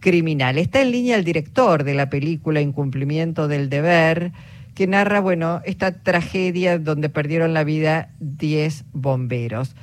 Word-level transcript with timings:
criminal. 0.00 0.58
Está 0.58 0.82
en 0.82 0.90
línea 0.90 1.16
el 1.16 1.24
director 1.24 1.84
de 1.84 1.94
la 1.94 2.10
película 2.10 2.60
Incumplimiento 2.60 3.48
del 3.48 3.68
Deber, 3.68 4.32
que 4.74 4.86
narra, 4.86 5.20
bueno, 5.20 5.60
esta 5.64 5.92
tragedia 5.92 6.78
donde 6.78 7.08
perdieron 7.08 7.52
la 7.54 7.64
vida 7.64 8.10
10 8.20 8.84
bomberos. 8.92 9.74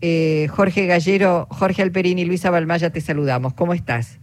Eh, 0.00 0.48
Jorge 0.50 0.86
Gallero, 0.86 1.46
Jorge 1.50 1.82
Alperini 1.82 2.22
y 2.22 2.24
Luisa 2.24 2.50
Balmaya, 2.50 2.90
te 2.90 3.00
saludamos. 3.00 3.54
¿Cómo 3.54 3.72
estás? 3.72 4.18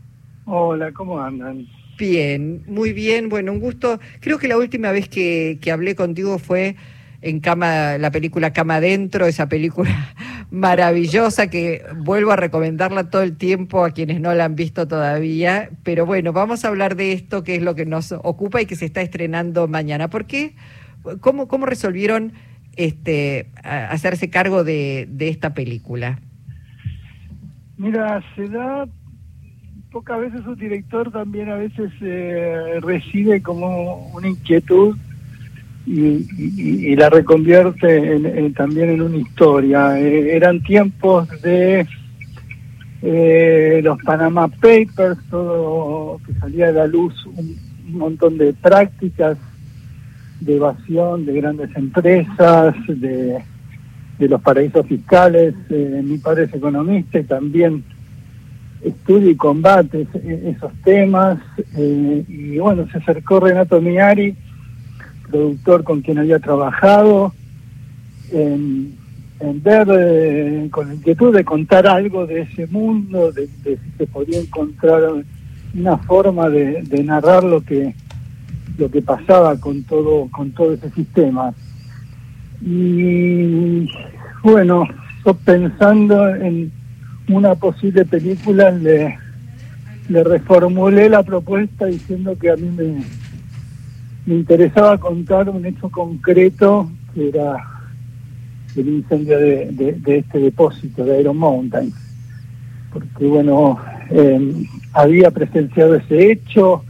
Hola, 0.46 0.92
¿cómo 0.92 1.20
andan? 1.20 1.68
Bien, 1.98 2.64
muy 2.68 2.94
bien. 2.94 3.30
Bueno, 3.30 3.52
un 3.52 3.60
gusto. 3.60 4.00
Creo 4.20 4.38
que 4.38 4.48
la 4.48 4.58
última 4.58 4.92
vez 4.92 5.10
que, 5.10 5.58
que 5.62 5.72
hablé 5.72 5.96
contigo 5.96 6.40
fue 6.40 6.76
en 7.22 7.40
cama, 7.40 7.98
la 7.98 8.12
película 8.12 8.54
Cama 8.54 8.76
Adentro, 8.76 9.26
esa 9.26 9.48
película 9.48 10.14
maravillosa 10.52 11.50
que 11.50 11.84
vuelvo 11.96 12.32
a 12.32 12.36
recomendarla 12.36 13.10
todo 13.10 13.24
el 13.24 13.38
tiempo 13.38 13.86
a 13.86 13.92
quienes 13.92 14.20
no 14.20 14.34
la 14.34 14.46
han 14.46 14.56
visto 14.56 14.88
todavía. 14.88 15.70
Pero 15.84 16.06
bueno, 16.06 16.34
vamos 16.34 16.64
a 16.64 16.68
hablar 16.68 16.96
de 16.96 17.14
esto, 17.14 17.44
que 17.44 17.56
es 17.56 17.62
lo 17.62 17.74
que 17.74 17.86
nos 17.86 18.12
ocupa 18.12 18.62
y 18.62 18.66
que 18.66 18.76
se 18.76 18.86
está 18.86 19.02
estrenando 19.02 19.68
mañana. 19.68 20.10
¿Por 20.10 20.26
qué? 20.26 20.56
¿Cómo, 21.22 21.48
cómo 21.48 21.66
resolvieron 21.66 22.34
este, 22.76 23.50
hacerse 23.64 24.30
cargo 24.30 24.64
de, 24.64 25.08
de 25.10 25.30
esta 25.30 25.54
película? 25.54 26.20
Mira, 27.78 28.22
se 28.36 28.48
da 28.50 28.86
pocas 29.92 30.20
veces 30.20 30.46
un 30.46 30.56
director 30.56 31.12
también 31.12 31.50
a 31.50 31.56
veces 31.56 31.92
eh, 32.02 32.80
recibe 32.82 33.42
como 33.42 34.08
una 34.14 34.30
inquietud 34.30 34.98
y, 35.86 36.96
la 36.96 37.10
reconvierte 37.10 38.16
en, 38.16 38.54
también 38.54 38.90
en 38.90 39.02
una 39.02 39.18
historia. 39.18 40.00
Eh, 40.00 40.36
eran 40.36 40.62
tiempos 40.62 41.28
de 41.42 41.88
eh, 43.02 43.82
los 43.84 44.02
Panama 44.04 44.48
Papers, 44.48 45.20
todo 45.30 46.20
que 46.26 46.34
salía 46.36 46.68
de 46.68 46.74
la 46.74 46.88
luz 46.88 47.14
un, 47.26 47.72
montón 47.88 48.38
de 48.38 48.54
prácticas 48.54 49.38
de 50.40 50.56
evasión 50.56 51.26
de 51.26 51.34
grandes 51.34 51.76
empresas, 51.76 52.74
de, 52.88 53.44
de 54.18 54.30
los 54.30 54.42
paraísos 54.42 54.86
fiscales. 54.88 55.54
Eh, 55.70 56.02
mi 56.04 56.18
padre 56.20 56.46
es 56.46 56.54
economista 56.54 57.20
y 57.20 57.24
también 57.24 57.84
estudia 58.82 59.32
y 59.32 59.36
combate 59.36 60.08
esos 60.46 60.72
temas. 60.84 61.40
y 61.78 62.58
bueno, 62.60 62.88
se 62.92 63.00
acercó 63.00 63.42
Renato 63.42 63.82
Miari 63.82 64.36
productor 65.32 65.84
con 65.84 66.02
quien 66.02 66.20
había 66.20 66.40
trabajado, 66.40 67.34
en, 68.32 68.98
ver 69.64 69.88
eh, 69.92 70.68
con 70.70 70.88
la 70.88 70.94
inquietud 70.94 71.34
de 71.34 71.44
contar 71.44 71.88
algo 71.88 72.28
de 72.28 72.42
ese 72.42 72.68
mundo, 72.68 73.32
de, 73.32 73.48
si 73.48 73.78
se 73.98 74.08
podía 74.08 74.40
encontrar 74.40 75.02
una 75.74 75.98
forma 75.98 76.50
de, 76.50 76.84
narrar 77.04 77.44
lo 77.44 77.62
que 77.62 77.96
lo 78.78 78.90
que 78.90 79.02
pasaba 79.02 79.60
con 79.60 79.84
todo 79.84 80.28
con 80.32 80.52
todo 80.52 80.74
ese 80.74 80.90
sistema. 80.92 81.54
Y 82.62 83.88
bueno 84.44 84.88
yo 85.26 85.34
pensando 85.34 86.30
en 86.30 86.72
una 87.28 87.56
posible 87.56 88.06
película 88.06 88.72
le 88.72 89.18
le 90.10 90.24
reformulé 90.24 91.10
la 91.10 91.24
propuesta 91.24 91.86
diciendo 91.86 92.38
que 92.38 92.50
a 92.50 92.56
mí 92.56 92.70
me 92.70 93.04
me 94.26 94.36
interesaba 94.36 94.98
contar 94.98 95.50
un 95.50 95.66
hecho 95.66 95.90
concreto 95.90 96.90
que 97.14 97.30
era 97.30 97.58
el 98.76 98.88
incendio 98.88 99.38
de, 99.38 100.02
este 100.06 100.40
depósito 100.40 101.04
de 101.04 101.22
Iron 101.22 101.38
Mountain. 101.38 101.92
Porque, 102.94 103.26
bueno, 103.26 103.80
em, 104.10 104.66
había 104.94 105.32
presenciado 105.32 105.96
ese 105.96 106.32
hecho 106.32 106.84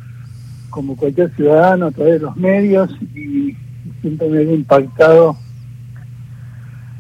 como 0.70 0.96
cualquier 0.96 1.34
ciudadano 1.36 1.88
a 1.88 1.92
través 1.92 2.14
de 2.14 2.26
los 2.28 2.36
medios 2.38 2.92
y 3.16 3.56
siempre 4.02 4.30
me 4.30 4.38
había 4.40 4.54
impactado 4.54 5.38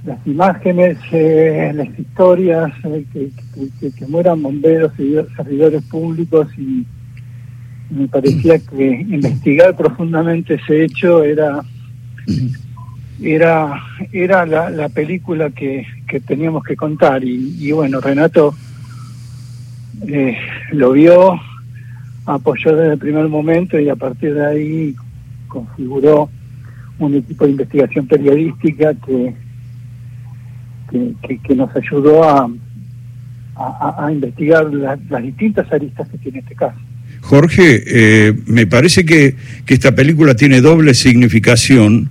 las 0.05 0.25
imágenes, 0.25 0.97
eh, 1.11 1.71
las 1.75 1.87
historias, 1.99 2.71
eh, 2.83 3.05
que, 3.13 3.91
que, 3.91 4.07
mueran 4.07 4.41
bomberos 4.41 4.91
y 4.99 5.15
servidores 5.35 5.83
públicos 5.83 6.47
y 6.57 6.85
me 7.91 8.07
parecía 8.07 8.57
que 8.57 9.01
investigar 9.01 9.75
profundamente 9.75 10.55
ese 10.55 10.85
hecho 10.85 11.23
era 11.23 11.61
era 13.21 13.83
era 14.11 14.45
la, 14.45 14.89
película 14.89 15.49
que, 15.51 15.85
teníamos 16.25 16.63
que 16.63 16.75
contar. 16.75 17.23
Y, 17.23 17.71
bueno 17.71 17.99
Renato 17.99 18.55
eh, 20.07 20.37
lo 20.71 20.93
vio 20.93 21.39
apoyó 22.25 22.75
desde 22.75 22.93
el 22.93 22.99
primer 22.99 23.27
momento 23.27 23.79
y 23.79 23.89
a 23.89 23.95
partir 23.95 24.33
de 24.33 24.45
ahí 24.45 24.95
configuró 25.47 26.29
un 26.97 27.15
equipo 27.15 27.45
de 27.45 27.51
investigación 27.51 28.07
periodística 28.07 28.93
que 29.05 29.35
que, 30.91 31.55
nos 31.55 31.73
ayudó 31.73 32.23
a, 32.23 32.49
a, 33.55 34.11
investigar 34.11 34.65
las 34.73 35.23
distintas 35.23 35.71
aristas 35.71 36.09
que 36.09 36.17
tiene 36.17 36.39
este 36.39 36.53
caso 36.53 36.77
Jorge, 37.21 37.83
eh, 37.85 38.33
me 38.45 38.67
parece 38.67 39.05
que, 39.05 39.35
esta 39.67 39.95
película 39.95 40.35
tiene 40.35 40.59
doble 40.59 40.93
significación 40.93 42.09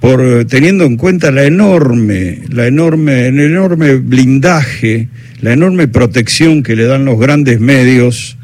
por 0.00 0.20
eh, 0.20 0.44
teniendo 0.46 0.84
en 0.84 0.96
cuenta 0.96 1.30
la 1.30 1.44
enorme, 1.44 2.40
la 2.50 2.66
enorme, 2.66 3.28
el 3.28 3.38
enorme 3.38 3.94
blindaje, 3.94 5.08
la 5.40 5.52
enorme 5.52 5.86
protección 5.86 6.64
que 6.64 6.74
le 6.74 6.84
dan 6.84 7.04
los 7.04 7.20
grandes 7.20 7.60
medios 7.60 8.36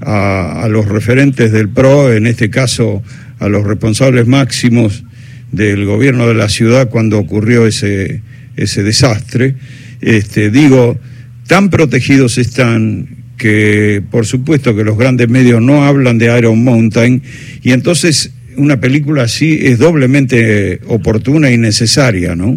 a, 0.00 0.66
los 0.68 0.86
referentes 0.88 1.52
del 1.52 1.68
PRO, 1.68 2.12
en 2.12 2.26
este 2.26 2.50
caso 2.50 3.04
a 3.38 3.48
los 3.48 3.64
responsables 3.64 4.26
máximos 4.26 5.04
del 5.52 5.84
gobierno 5.84 6.26
de 6.26 6.34
la 6.34 6.48
ciudad 6.48 6.88
cuando 6.88 7.18
ocurrió 7.18 7.66
ese, 7.66 8.22
ese 8.56 8.82
desastre. 8.82 9.54
Este, 10.00 10.50
digo, 10.50 10.98
tan 11.46 11.70
protegidos 11.70 12.38
están 12.38 13.21
que 13.42 14.00
por 14.08 14.24
supuesto 14.24 14.76
que 14.76 14.84
los 14.84 14.96
grandes 14.96 15.28
medios 15.28 15.60
no 15.60 15.82
hablan 15.82 16.16
de 16.16 16.38
Iron 16.38 16.62
Mountain 16.62 17.20
y 17.60 17.72
entonces 17.72 18.32
una 18.56 18.76
película 18.76 19.24
así 19.24 19.58
es 19.60 19.80
doblemente 19.80 20.78
oportuna 20.86 21.50
y 21.50 21.58
necesaria, 21.58 22.36
¿no? 22.36 22.56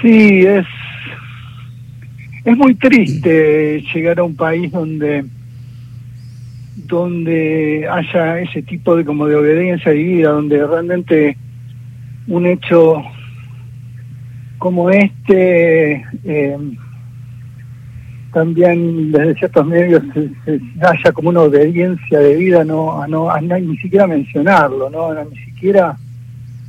Sí, 0.00 0.46
es 0.46 0.64
es 2.42 2.56
muy 2.56 2.74
triste 2.76 3.84
llegar 3.92 4.18
a 4.18 4.24
un 4.24 4.34
país 4.34 4.72
donde 4.72 5.26
donde 6.86 7.86
haya 7.86 8.40
ese 8.40 8.62
tipo 8.62 8.96
de 8.96 9.04
como 9.04 9.26
de 9.26 9.36
obediencia 9.36 9.92
vida 9.92 10.30
donde 10.30 10.66
realmente 10.66 11.36
un 12.28 12.46
hecho 12.46 13.02
como 14.56 14.88
este 14.88 16.02
eh, 16.24 16.56
también 18.38 19.10
desde 19.10 19.34
ciertos 19.34 19.66
medios 19.66 20.00
se, 20.14 20.60
haya 20.80 21.10
como 21.12 21.30
una 21.30 21.40
obediencia 21.40 22.20
de 22.20 22.36
vida 22.36 22.62
no 22.62 23.02
a 23.02 23.08
no 23.08 23.28
a, 23.28 23.40
ni 23.40 23.76
siquiera 23.78 24.06
mencionarlo 24.06 24.88
no 24.88 25.12
ni 25.24 25.36
siquiera 25.38 25.96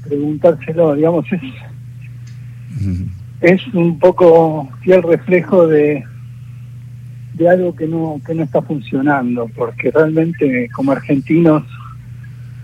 preguntárselo 0.03 0.95
digamos 0.95 1.27
es 1.31 1.41
es 3.41 3.73
un 3.75 3.99
poco 3.99 4.67
fiel 4.81 5.03
reflejo 5.03 5.67
de 5.67 6.03
de 7.35 7.49
algo 7.49 7.75
que 7.75 7.85
no 7.85 8.19
que 8.25 8.33
no 8.33 8.41
está 8.41 8.63
funcionando 8.63 9.47
porque 9.55 9.91
realmente 9.91 10.69
como 10.75 10.91
argentinos 10.91 11.63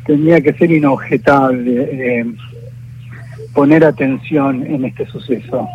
tenía 0.04 0.42
que 0.42 0.54
ser 0.54 0.72
inobjetable 0.72 1.74
eh, 1.92 2.26
poner 3.54 3.86
atención 3.86 4.66
en 4.66 4.86
este 4.86 5.06
suceso 5.06 5.70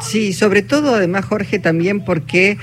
Sí, 0.00 0.32
sobre 0.32 0.62
todo 0.62 0.94
además 0.94 1.24
Jorge 1.24 1.58
también 1.58 2.04
porque 2.04 2.56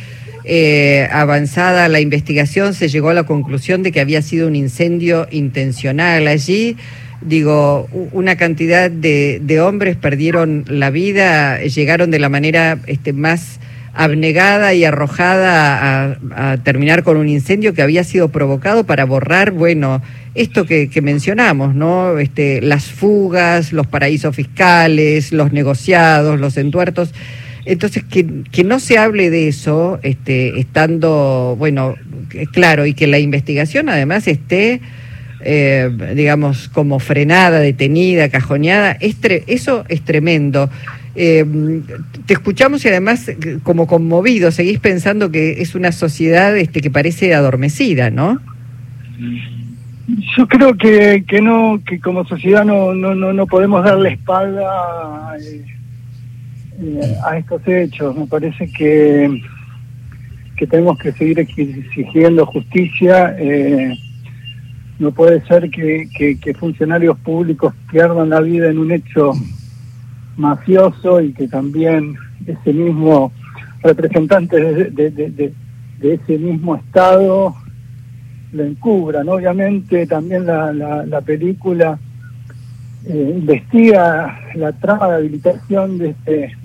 eh, 0.44 1.08
avanzada 1.12 1.88
la 1.88 2.00
investigación 2.00 2.74
se 2.74 2.88
llegó 2.88 3.10
a 3.10 3.14
la 3.14 3.24
conclusión 3.24 3.84
de 3.84 3.92
que 3.92 4.00
había 4.00 4.22
sido 4.22 4.48
un 4.48 4.56
incendio 4.56 5.28
intencional 5.32 6.28
allí. 6.28 6.78
Digo, 7.22 7.88
una 8.12 8.36
cantidad 8.38 8.90
de, 8.92 9.40
de 9.42 9.60
hombres 9.60 9.98
perdieron 9.98 10.66
la 10.68 10.90
vida, 10.90 11.60
llegaron 11.62 12.12
de 12.12 12.20
la 12.20 12.30
manera 12.30 12.80
este, 12.86 13.12
más 13.12 13.60
abnegada 13.98 14.76
y 14.76 14.86
arrojada 14.86 16.18
a, 16.36 16.58
terminar 16.58 17.02
con 17.02 17.18
un 17.18 17.28
incendio 17.28 17.74
que 17.74 17.82
había 17.82 18.04
sido 18.04 18.30
provocado 18.30 18.84
para 18.84 19.06
borrar, 19.06 19.52
bueno, 19.52 20.04
esto 20.36 20.66
que, 20.66 20.90
mencionamos, 21.02 21.74
¿no? 21.74 22.20
Este, 22.20 22.62
las 22.62 22.86
fugas, 22.86 23.74
los 23.74 23.88
paraísos 23.88 24.36
fiscales, 24.36 25.32
los 25.32 25.52
negociados, 25.52 26.40
los 26.40 26.58
entuertos. 26.58 27.12
Entonces, 27.66 28.04
que, 28.04 28.44
que 28.52 28.64
no 28.64 28.80
se 28.80 29.00
hable 29.00 29.32
de 29.32 29.48
eso, 29.48 30.00
este, 30.04 30.60
estando, 30.60 31.56
bueno, 31.58 31.96
claro, 32.54 32.86
y 32.86 32.94
que 32.94 33.08
la 33.08 33.18
investigación 33.18 33.90
además 33.90 34.28
esté, 34.28 34.80
eh, 35.44 35.90
digamos, 36.14 36.70
como 36.70 37.00
frenada, 37.00 37.60
detenida, 37.60 38.30
cajoneada, 38.30 38.96
eso 39.00 39.86
es 39.90 40.02
tremendo. 40.02 40.70
Eh, 41.20 41.44
te 42.28 42.34
escuchamos 42.34 42.86
y 42.86 42.90
además 42.90 43.32
como 43.64 43.88
conmovido, 43.88 44.52
seguís 44.52 44.80
pensando 44.80 45.32
que 45.32 45.62
es 45.62 45.74
una 45.74 45.92
sociedad 45.92 46.56
este, 46.56 46.80
que 46.80 46.92
parece 46.92 47.34
adormecida, 47.34 48.12
¿no? 48.12 48.40
Yo 50.38 50.48
creo 50.48 50.78
que, 50.78 51.26
que 51.28 51.42
no, 51.42 51.82
que 51.86 52.00
como 52.00 52.24
sociedad 52.24 52.64
no, 52.64 52.94
no, 52.94 53.14
no, 53.14 53.34
no 53.34 53.48
podemos 53.48 53.84
darle 53.84 54.14
espalda 54.14 55.36
eh, 55.42 55.66
eh, 56.80 57.16
a 57.26 57.38
estos 57.38 57.68
hechos. 57.68 58.16
Me 58.16 58.26
parece 58.26 58.72
que, 58.72 59.42
que 60.56 60.68
tenemos 60.68 60.98
que 61.00 61.12
seguir 61.12 61.40
exigiendo 61.40 62.46
justicia. 62.46 63.36
Eh, 63.38 63.98
no 65.00 65.12
puede 65.12 65.46
ser 65.46 65.70
que, 65.70 66.08
que, 66.42 66.54
funcionarios 66.54 67.18
públicos 67.20 67.74
pierdan 67.92 68.30
la 68.30 68.40
vida 68.40 68.70
en 68.70 68.78
un 68.78 68.92
hecho 68.92 69.34
mafioso 70.38 71.20
y 71.22 71.34
que 71.34 71.48
también 71.48 72.16
ese 72.46 72.72
mismo 72.72 73.32
representante 73.84 74.60
de, 74.60 74.90
de, 74.92 75.54
de, 76.00 76.14
ese 76.14 76.38
mismo 76.38 76.76
Estado 76.76 77.56
lo 78.54 78.64
encubran. 78.64 79.28
Obviamente 79.28 80.06
también 80.08 80.46
la, 80.46 80.72
la, 80.72 81.22
película 81.22 82.00
eh, 83.06 83.34
investiga 83.38 84.40
la 84.56 84.72
trama 84.74 85.10
de 85.10 85.16
habilitación 85.16 85.98
de 85.98 86.10
este, 86.10 86.56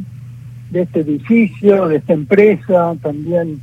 de 0.70 0.82
este 0.82 1.00
edificio, 1.00 1.88
de 1.88 1.96
esta 1.96 2.12
empresa, 2.12 2.94
también 3.02 3.60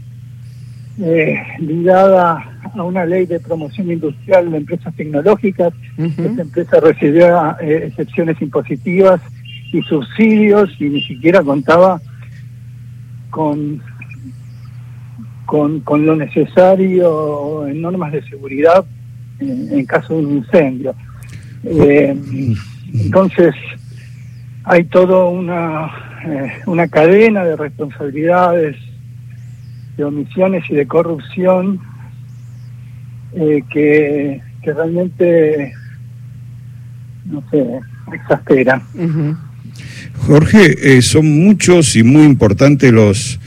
eh, 1.01 1.41
ligada 1.59 2.43
a 2.75 2.83
una 2.83 3.05
ley 3.05 3.25
de 3.25 3.39
promoción 3.39 3.91
industrial 3.91 4.51
de 4.51 4.57
empresas 4.57 4.93
tecnológicas. 4.95 5.73
Esta 5.97 6.41
empresa 6.41 6.79
recibió 6.79 7.55
eh, 7.61 7.85
excepciones 7.87 8.41
impositivas 8.41 9.21
y 9.71 9.81
subsidios 9.83 10.69
y 10.79 10.85
ni 10.85 11.01
siquiera 11.01 11.43
contaba 11.43 12.01
con, 13.29 13.81
con, 15.45 15.79
con 15.81 16.05
lo 16.05 16.15
necesario 16.15 17.67
en 17.67 17.81
normas 17.81 18.11
de 18.11 18.23
seguridad 18.23 18.85
en, 19.39 19.85
caso 19.85 20.15
de 20.15 20.25
un 20.25 20.37
incendio. 20.37 20.95
Eh, 21.63 22.17
entonces, 22.93 23.53
hay 24.63 24.83
toda 24.85 25.25
una, 25.25 25.91
una 26.65 26.87
cadena 26.87 27.43
de 27.43 27.55
responsabilidades 27.55 28.75
de 29.97 30.03
omisiones 30.03 30.63
y 30.69 30.75
de 30.75 30.87
corrupción 30.87 31.79
eh, 33.33 33.63
que, 33.69 34.41
realmente, 34.63 35.73
no 37.25 37.43
sé, 37.51 37.79
exasperan. 38.13 38.81
Jorge, 40.17 40.97
eh, 40.97 41.01
son 41.01 41.43
muchos 41.43 41.95
y 41.95 42.03
muy 42.03 42.23
importantes 42.23 42.91
los, 42.91 43.39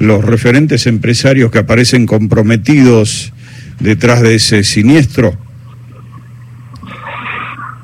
los 0.00 0.24
referentes 0.24 0.86
empresarios 0.86 1.50
que 1.50 1.58
aparecen 1.58 2.06
comprometidos 2.06 3.32
detrás 3.80 4.22
de 4.22 4.34
ese 4.34 4.64
siniestro. 4.64 5.36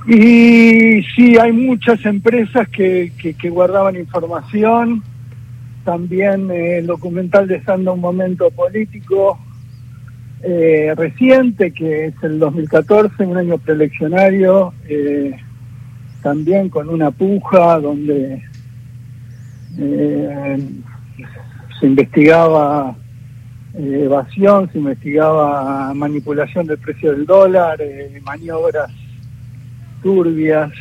Y 0.06 1.02
sí, 1.16 1.38
hay 1.40 1.52
muchas 1.52 2.04
empresas 2.04 2.68
que, 2.68 3.12
que 3.16 3.48
guardaban 3.48 3.96
información, 3.96 5.02
también 5.84 6.50
eh, 6.50 6.78
el 6.78 6.86
documental 6.86 7.46
Desanda 7.46 7.92
un 7.92 8.00
momento 8.00 8.50
político 8.50 9.38
eh, 10.42 10.92
reciente, 10.96 11.72
que 11.72 12.06
es 12.06 12.14
el 12.22 12.38
2014, 12.38 13.24
un 13.24 13.36
año 13.36 13.58
preeleccionario, 13.58 14.74
eh, 14.88 15.32
también 16.25 16.71
con 16.71 16.88
una 16.88 17.11
puja 17.11 17.79
donde 17.79 18.43
se 19.76 21.87
investigaba 21.87 22.97
evasión, 23.75 24.71
se 24.73 24.79
investigaba 24.79 25.93
manipulación 25.93 26.67
del 26.67 26.79
precio 26.79 27.12
del 27.12 27.26
dólar, 27.26 27.79
maniobras 28.25 28.91
turbias. 30.03 30.73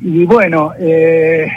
y 0.00 0.24
bueno, 0.26 0.72
eh, 0.78 1.48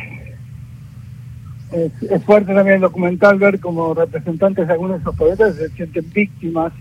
es, 1.71 2.23
fuerte 2.23 2.55
también 2.55 2.77
el 2.77 2.81
documental 2.81 3.37
ver 3.37 3.59
como 3.59 3.93
representantes 3.93 4.65
de 4.65 4.73
algunos 4.73 4.97
de 4.97 5.01
esos 5.01 5.15
poderes 5.15 5.55
se 5.55 5.69
sienten 5.69 6.05
víctimas, 6.11 6.73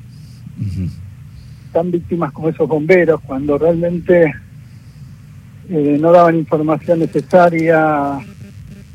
tan 1.73 1.91
víctimas 1.91 2.33
como 2.33 2.49
esos 2.49 2.67
bomberos, 2.67 3.21
cuando 3.21 3.59
realmente 3.59 4.33
eh, 5.69 5.99
no 6.01 6.13
daban 6.13 6.37
información 6.37 7.01
necesaria 7.01 8.19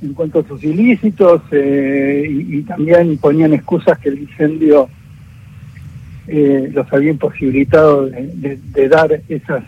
en 0.01 0.13
cuanto 0.13 0.39
a 0.39 0.47
sus 0.47 0.63
ilícitos 0.63 1.41
eh, 1.51 2.27
y, 2.29 2.61
también 2.63 3.17
ponían 3.17 3.53
excusas 3.53 3.99
que 3.99 4.09
el 4.09 4.19
incendio 4.19 4.89
eh, 6.27 6.69
los 6.73 6.91
había 6.91 7.11
imposibilitado 7.11 8.07
de, 8.07 8.89
dar 8.89 9.21
esas 9.27 9.63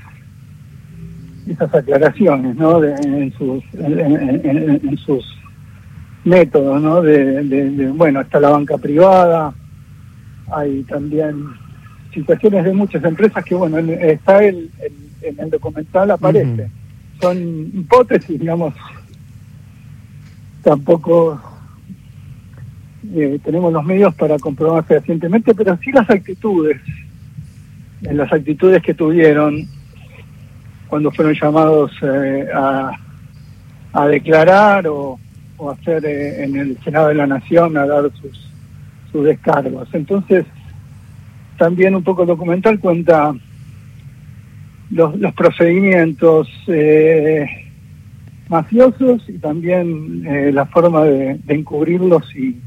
esas 1.47 1.75
aclaraciones 1.75 2.55
¿no? 2.55 2.81
en 2.83 3.33
sus 3.33 3.63
en 3.73 4.97
sus 4.97 5.25
métodos, 6.23 6.81
¿no? 6.81 7.01
De, 7.01 7.91
bueno, 7.93 8.21
está 8.21 8.39
la 8.39 8.49
banca 8.49 8.77
privada, 8.77 9.53
hay 10.51 10.83
también 10.83 11.47
situaciones 12.13 12.63
de 12.63 12.73
muchas 12.73 13.03
empresas 13.03 13.43
que, 13.43 13.55
bueno, 13.55 13.77
está 13.77 14.43
el, 14.43 14.69
en 15.21 15.39
el 15.39 15.49
documental 15.49 16.11
aparece. 16.11 16.69
Son 17.23 17.37
hipótesis, 17.73 18.37
digamos, 18.37 18.73
tampoco 20.61 21.39
eh, 23.15 23.39
tenemos 23.41 23.71
los 23.71 23.85
medios 23.85 24.13
para 24.15 24.37
comprobar 24.37 24.83
fehacientemente, 24.83 25.55
pero 25.55 25.77
sí 25.77 25.93
las 25.93 26.09
actitudes, 26.09 26.81
las 28.01 28.29
actitudes 28.33 28.83
que 28.83 28.93
tuvieron 28.93 29.65
cuando 30.89 31.11
fueron 31.11 31.33
llamados 31.33 31.93
eh, 32.01 32.45
a, 32.53 32.91
a 33.93 34.07
declarar 34.07 34.85
o, 34.87 35.17
o 35.55 35.69
hacer 35.71 36.05
eh, 36.05 36.43
en 36.43 36.57
el 36.57 36.77
Senado 36.83 37.07
de 37.07 37.15
la 37.15 37.25
Nación 37.25 37.77
a 37.77 37.85
dar 37.85 38.11
sus, 38.21 38.51
sus 39.13 39.23
descargos. 39.23 39.87
Entonces, 39.93 40.45
también 41.57 41.95
un 41.95 42.03
poco 42.03 42.25
documental 42.25 42.81
cuenta 42.81 43.33
los, 44.93 45.17
los 45.19 45.33
procedimientos 45.33 46.47
eh, 46.67 47.45
mafiosos 48.49 49.23
y 49.27 49.39
también 49.39 50.25
eh, 50.25 50.51
la 50.53 50.65
forma 50.65 51.03
de, 51.03 51.39
encubrirlos 51.47 52.23
y, 52.35 52.59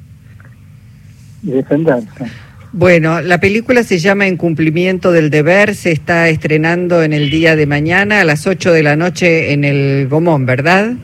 y 1.42 1.50
defenderse. 1.50 2.26
Bueno, 2.72 3.22
la 3.22 3.38
película 3.38 3.82
se 3.84 3.98
llama 3.98 4.26
En 4.26 4.36
cumplimiento 4.36 5.12
del 5.12 5.30
deber, 5.30 5.74
se 5.74 5.92
está 5.92 6.28
estrenando 6.28 7.02
en 7.02 7.12
el 7.12 7.30
día 7.30 7.56
de 7.56 7.66
mañana 7.66 8.20
a 8.20 8.24
las 8.24 8.46
8 8.46 8.72
de 8.72 8.82
la 8.82 8.96
noche 8.96 9.52
en 9.52 9.64
el 9.64 10.08
Gomón, 10.08 10.44
¿verdad? 10.44 10.94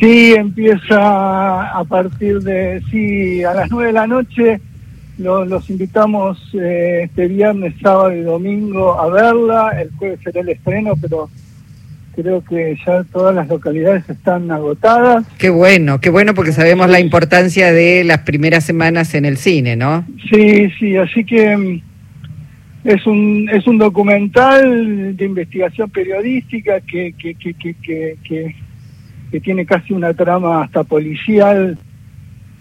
Sí, 0.00 0.34
empieza 0.34 1.78
a 1.78 1.84
partir 1.84 2.40
de, 2.40 2.82
sí, 2.90 3.44
a 3.44 3.54
las 3.54 3.70
nueve 3.70 3.88
de 3.88 3.92
la 3.92 4.06
noche. 4.08 4.60
Los, 5.18 5.68
invitamos 5.70 6.38
eh, 6.54 7.02
este 7.04 7.28
viernes, 7.28 7.74
sábado 7.82 8.14
y 8.14 8.22
domingo 8.22 8.98
a 8.98 9.08
verla. 9.10 9.70
El 9.80 9.90
jueves 9.92 10.20
será 10.24 10.40
el 10.40 10.48
estreno, 10.48 10.94
pero 11.00 11.28
creo 12.14 12.42
que 12.44 12.76
ya 12.84 13.04
todas 13.04 13.34
las 13.34 13.48
localidades 13.48 14.08
están 14.08 14.50
agotadas. 14.50 15.26
Qué 15.38 15.50
bueno, 15.50 16.00
qué 16.00 16.10
bueno 16.10 16.34
porque 16.34 16.52
sabemos 16.52 16.88
la 16.88 17.00
importancia 17.00 17.72
de 17.72 18.04
las 18.04 18.18
primeras 18.20 18.64
semanas 18.64 19.14
en 19.14 19.24
el 19.24 19.36
cine, 19.36 19.76
¿no? 19.76 20.04
Sí, 20.30 20.70
sí, 20.78 20.96
así 20.96 21.24
que 21.24 21.56
mm, 21.56 21.82
es 22.84 23.06
un 23.06 23.48
es 23.52 23.66
un 23.66 23.78
documental 23.78 25.16
de 25.16 25.24
investigación 25.24 25.90
periodística 25.90 26.80
que 26.80 27.14
que, 27.18 27.34
que, 27.34 27.54
que, 27.54 27.74
que 28.22 28.54
que 29.32 29.40
tiene 29.40 29.64
casi 29.64 29.94
una 29.94 30.12
trama 30.12 30.62
hasta 30.62 30.84
policial, 30.84 31.78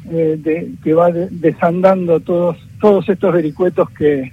eh, 0.10 0.38
de, 0.40 0.72
que 0.84 0.94
va 0.94 1.12
desandando 1.12 2.20
todos, 2.20 2.58
todos 2.80 3.08
estos 3.10 3.34
vericuetos 3.34 3.90
que, 3.92 4.32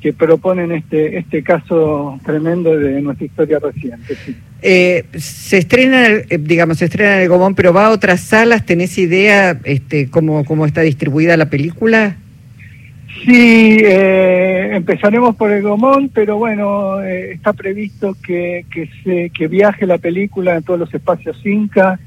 que 0.00 0.12
proponen 0.12 0.72
este, 0.72 1.18
este 1.18 1.42
caso 1.42 2.20
tremendo 2.24 2.76
de 2.76 3.00
nuestra 3.00 3.26
historia 3.26 3.58
reciente. 3.58 4.16
Eh, 4.62 5.04
se 5.16 5.58
estrena, 5.58 6.08
eh, 6.08 6.38
digamos, 6.38 6.78
se 6.78 6.86
estrena 6.86 7.16
en 7.16 7.22
el 7.22 7.28
Gomón, 7.28 7.54
pero 7.54 7.72
va 7.72 7.86
a 7.86 7.90
otras 7.90 8.20
salas, 8.20 8.64
¿tenés 8.66 8.98
idea 8.98 9.58
este, 9.64 10.10
cómo, 10.10 10.44
cómo 10.44 10.66
está 10.66 10.82
distribuida 10.82 11.36
la 11.36 11.50
película? 11.50 12.16
Sí, 13.24 13.78
eh, 13.82 14.70
empezaremos 14.74 15.36
por 15.36 15.50
el 15.50 15.62
Gomón, 15.62 16.10
pero 16.12 16.36
bueno, 16.36 17.00
eh, 17.02 17.32
está 17.32 17.52
previsto 17.52 18.16
que, 18.22 18.66
que, 18.70 18.88
se, 19.02 19.30
que 19.30 19.48
viaje 19.48 19.86
la 19.86 19.98
película 19.98 20.56
en 20.56 20.62
todos 20.62 20.78
los 20.78 20.92
espacios 20.92 21.44
Inca 21.44 21.98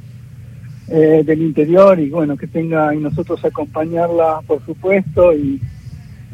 eh, 0.92 1.24
del 1.26 1.42
interior 1.42 2.00
y 2.00 2.10
bueno, 2.10 2.38
que 2.38 2.48
tenga 2.48 2.94
y 2.94 3.00
nosotros 3.00 3.44
acompañarla, 3.46 4.42
por 4.48 4.66
supuesto, 4.66 5.34
y, 5.34 5.62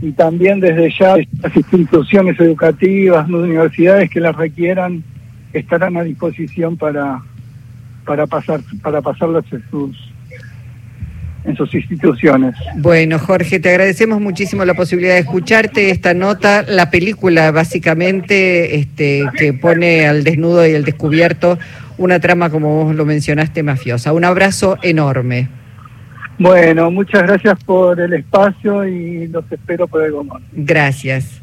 y 0.01 0.11
también 0.11 0.59
desde 0.59 0.91
ya 0.97 1.15
las 1.41 1.55
instituciones 1.55 2.39
educativas, 2.39 3.29
las 3.29 3.41
universidades 3.41 4.09
que 4.09 4.19
la 4.19 4.31
requieran, 4.31 5.03
estarán 5.53 5.97
a 5.97 6.03
disposición 6.03 6.77
para 6.77 7.21
para 8.05 8.27
pasar 8.27 8.61
para 8.81 9.01
pasarlas 9.01 9.45
en 9.51 9.63
sus 9.71 10.14
en 11.45 11.55
sus 11.55 11.73
instituciones. 11.73 12.55
Bueno, 12.77 13.19
Jorge, 13.19 13.59
te 13.59 13.69
agradecemos 13.69 14.19
muchísimo 14.19 14.65
la 14.65 14.73
posibilidad 14.73 15.13
de 15.13 15.19
escucharte 15.19 15.89
esta 15.89 16.13
nota, 16.13 16.63
la 16.63 16.89
película 16.89 17.51
básicamente 17.51 18.75
este, 18.75 19.23
que 19.37 19.53
pone 19.53 20.07
al 20.07 20.23
desnudo 20.23 20.67
y 20.67 20.75
al 20.75 20.83
descubierto 20.83 21.57
una 21.97 22.19
trama, 22.19 22.49
como 22.49 22.83
vos 22.83 22.95
lo 22.95 23.05
mencionaste, 23.05 23.63
mafiosa. 23.63 24.13
Un 24.13 24.25
abrazo 24.25 24.77
enorme. 24.81 25.47
Bueno, 26.37 26.91
muchas 26.91 27.23
gracias 27.23 27.63
por 27.63 27.99
el 27.99 28.13
espacio 28.13 28.85
y 28.85 29.27
los 29.27 29.49
espero 29.49 29.87
por 29.87 30.03
el 30.03 30.13
más. 30.25 30.41
Gracias. 30.51 31.41